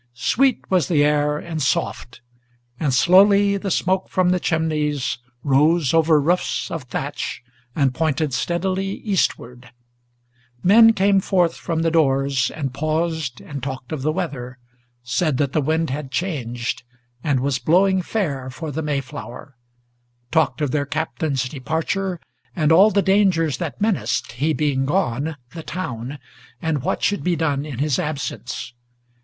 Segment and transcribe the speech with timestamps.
[0.15, 2.21] Sweet was the air and soft;
[2.79, 7.43] and slowly the smoke from the chimneys Rose over roofs of thatch,
[7.75, 9.69] and pointed steadily eastward;
[10.63, 14.57] Men came forth from the doors, and paused and talked of the weather,
[15.03, 16.81] Said that the wind had changed,
[17.23, 19.55] and was blowing fair for the Mayflower;
[20.31, 22.19] Talked of their Captain's departure,
[22.55, 26.17] and all the dangers that menaced, He being gone, the town,
[26.59, 28.73] and what should be done in his absence.